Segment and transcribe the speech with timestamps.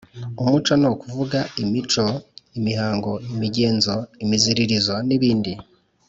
[0.41, 2.05] umuco ni ukuvuga imico,
[2.57, 3.93] imihango, imigenzo,
[4.23, 5.51] imiziririzo, nibindi